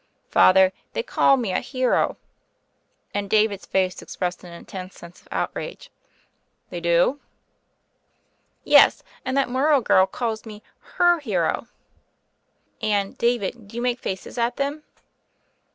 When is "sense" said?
4.95-5.21